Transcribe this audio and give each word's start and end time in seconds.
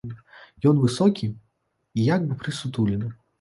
Ён 0.71 0.79
высокі 0.85 1.29
і 1.33 2.07
як 2.15 2.27
бы 2.31 2.39
прысутулены. 2.41 3.13